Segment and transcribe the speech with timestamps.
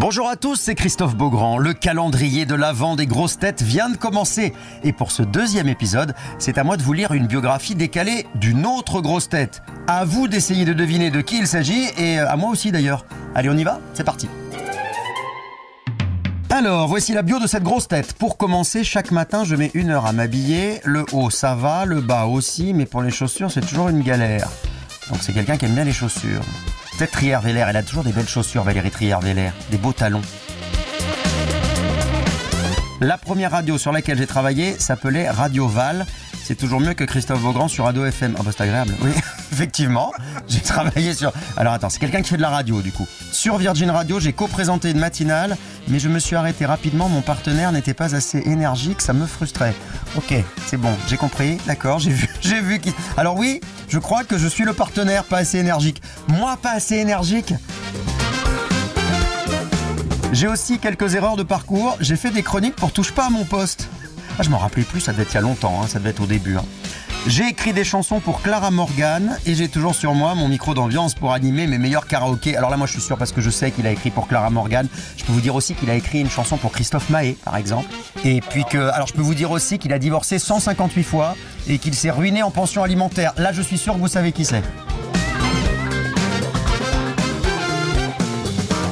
[0.00, 1.58] Bonjour à tous, c'est Christophe Beaugrand.
[1.58, 4.54] Le calendrier de l'Avent des grosses têtes vient de commencer.
[4.82, 8.64] Et pour ce deuxième épisode, c'est à moi de vous lire une biographie décalée d'une
[8.64, 9.60] autre grosse tête.
[9.86, 13.04] À vous d'essayer de deviner de qui il s'agit et à moi aussi d'ailleurs.
[13.34, 14.26] Allez, on y va C'est parti.
[16.48, 18.14] Alors, voici la bio de cette grosse tête.
[18.14, 20.80] Pour commencer, chaque matin, je mets une heure à m'habiller.
[20.84, 24.48] Le haut, ça va, le bas aussi, mais pour les chaussures, c'est toujours une galère.
[25.10, 26.40] Donc c'est quelqu'un qui aime bien les chaussures.
[27.00, 30.20] Peut-être Trier-Vélaire, elle a toujours des belles chaussures, Valérie Trier-Vélaire, des beaux talons.
[33.02, 36.04] La première radio sur laquelle j'ai travaillé s'appelait Radio Val.
[36.44, 38.36] C'est toujours mieux que Christophe Beaugrand sur Radio FM.
[38.38, 38.94] Ah bah c'est agréable.
[39.00, 39.10] Oui,
[39.52, 40.12] effectivement.
[40.46, 41.32] J'ai travaillé sur...
[41.56, 43.08] Alors attends, c'est quelqu'un qui fait de la radio du coup.
[43.32, 45.56] Sur Virgin Radio, j'ai co-présenté une matinale,
[45.88, 47.08] mais je me suis arrêté rapidement.
[47.08, 49.74] Mon partenaire n'était pas assez énergique, ça me frustrait.
[50.16, 50.34] Ok,
[50.66, 52.92] c'est bon, j'ai compris, d'accord, j'ai vu, j'ai vu qui...
[53.16, 56.02] Alors oui, je crois que je suis le partenaire pas assez énergique.
[56.28, 57.54] Moi pas assez énergique
[60.32, 61.96] j'ai aussi quelques erreurs de parcours.
[62.00, 63.88] J'ai fait des chroniques pour touche pas à mon poste.
[64.38, 66.10] Ah, je m'en rappelais plus, ça devait être il y a longtemps, hein, ça devait
[66.10, 66.56] être au début.
[66.56, 66.64] hein.
[67.26, 71.14] J'ai écrit des chansons pour Clara Morgan et j'ai toujours sur moi mon micro d'ambiance
[71.14, 72.56] pour animer mes meilleurs karaokés.
[72.56, 74.48] Alors là, moi, je suis sûr parce que je sais qu'il a écrit pour Clara
[74.48, 74.86] Morgan.
[75.18, 77.88] Je peux vous dire aussi qu'il a écrit une chanson pour Christophe Mahé, par exemple.
[78.24, 81.36] Et puis que, alors, je peux vous dire aussi qu'il a divorcé 158 fois
[81.68, 83.34] et qu'il s'est ruiné en pension alimentaire.
[83.36, 84.62] Là, je suis sûr que vous savez qui c'est.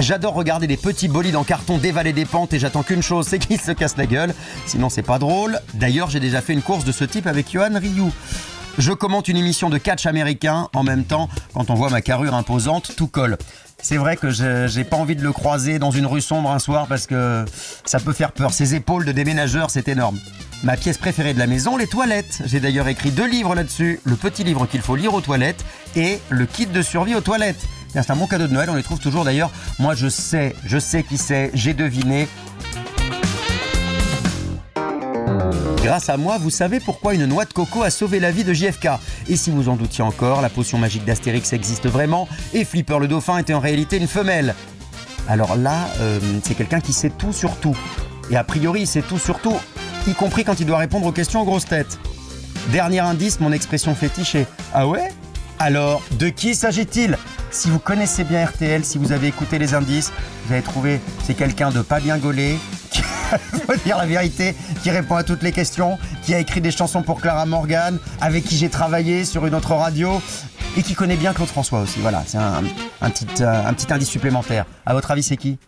[0.00, 3.38] J'adore regarder des petits bolides en carton dévaler des pentes et j'attends qu'une chose, c'est
[3.38, 4.34] qu'ils se cassent la gueule.
[4.64, 5.60] Sinon, c'est pas drôle.
[5.74, 8.10] D'ailleurs, j'ai déjà fait une course de ce type avec Johan Ryu.
[8.78, 11.28] Je commente une émission de catch américain en même temps.
[11.52, 13.36] Quand on voit ma carrure imposante, tout colle.
[13.82, 16.86] C'est vrai que j'ai pas envie de le croiser dans une rue sombre un soir
[16.86, 17.44] parce que
[17.84, 18.54] ça peut faire peur.
[18.54, 20.18] Ses épaules de déménageur, c'est énorme.
[20.62, 22.42] Ma pièce préférée de la maison, les toilettes.
[22.46, 24.00] J'ai d'ailleurs écrit deux livres là-dessus.
[24.04, 25.62] Le petit livre qu'il faut lire aux toilettes
[25.94, 27.66] et le kit de survie aux toilettes.
[27.92, 29.50] C'est un bon cadeau de Noël, on les trouve toujours d'ailleurs.
[29.78, 32.28] Moi je sais, je sais qui c'est, j'ai deviné.
[35.82, 38.52] Grâce à moi, vous savez pourquoi une noix de coco a sauvé la vie de
[38.52, 38.88] JFK.
[39.28, 43.08] Et si vous en doutiez encore, la potion magique d'Astérix existe vraiment et Flipper le
[43.08, 44.54] dauphin était en réalité une femelle.
[45.26, 47.76] Alors là, euh, c'est quelqu'un qui sait tout sur tout.
[48.30, 49.56] Et a priori, il sait tout sur tout,
[50.06, 51.98] y compris quand il doit répondre aux questions en grosse tête.
[52.70, 55.08] Dernier indice, mon expression fétiche est Ah ouais?
[55.58, 57.18] Alors, de qui s'agit-il?
[57.50, 60.12] Si vous connaissez bien RTL, si vous avez écouté les indices,
[60.46, 62.58] vous allez trouver c'est quelqu'un de pas bien gaulé,
[62.90, 66.70] qui faut dire la vérité, qui répond à toutes les questions, qui a écrit des
[66.70, 70.22] chansons pour Clara Morgan, avec qui j'ai travaillé sur une autre radio
[70.76, 71.98] et qui connaît bien Claude François aussi.
[72.00, 72.62] Voilà, c'est un,
[73.00, 74.64] un petit, euh, un petit indice supplémentaire.
[74.86, 75.58] À votre avis, c'est qui?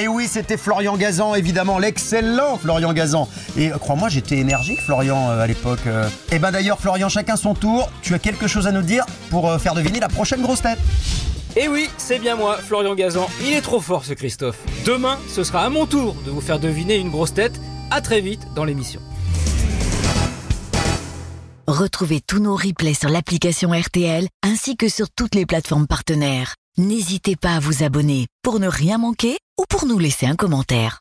[0.00, 3.28] Mais oui, c'était Florian Gazan, évidemment, l'excellent Florian Gazan.
[3.58, 5.80] Et euh, crois-moi, j'étais énergique, Florian, euh, à l'époque.
[5.86, 6.08] euh.
[6.32, 7.92] Eh ben d'ailleurs, Florian, chacun son tour.
[8.00, 10.78] Tu as quelque chose à nous dire pour faire deviner la prochaine grosse tête?
[11.54, 13.28] Et oui, c'est bien moi, Florian Gazan.
[13.42, 14.56] Il est trop fort ce Christophe.
[14.86, 17.60] Demain, ce sera à mon tour de vous faire deviner une grosse tête.
[17.90, 19.02] À très vite dans l'émission.
[21.66, 26.54] Retrouvez tous nos replays sur l'application RTL ainsi que sur toutes les plateformes partenaires.
[26.78, 31.00] N'hésitez pas à vous abonner pour ne rien manquer ou pour nous laisser un commentaire.